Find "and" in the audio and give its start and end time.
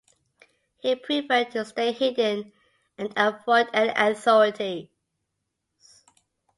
2.97-3.13